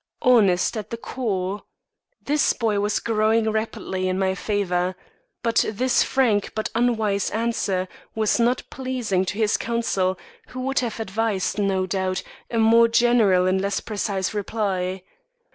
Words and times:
Honest 0.23 0.75
at 0.77 0.89
the 0.89 0.97
core. 0.97 1.61
This 2.23 2.53
boy 2.53 2.79
was 2.79 2.99
growing 2.99 3.51
rapidly 3.51 4.09
in 4.09 4.17
my 4.17 4.33
favour. 4.33 4.95
But 5.43 5.63
this 5.69 6.01
frank 6.01 6.53
but 6.55 6.69
unwise 6.73 7.29
answer 7.29 7.87
was 8.15 8.39
not 8.39 8.63
pleasing 8.71 9.25
to 9.25 9.37
his 9.37 9.57
counsel, 9.57 10.17
who 10.47 10.61
would 10.61 10.79
have 10.79 10.99
advised, 10.99 11.59
no 11.59 11.85
doubt, 11.85 12.23
a 12.49 12.57
more 12.57 12.87
general 12.87 13.45
and 13.45 13.61
less 13.61 13.79
precise 13.79 14.33
reply. 14.33 15.03